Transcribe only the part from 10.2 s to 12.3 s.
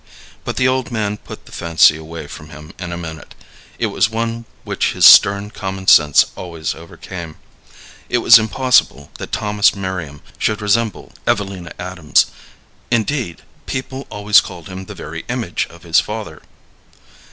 should resemble Evelina Adams;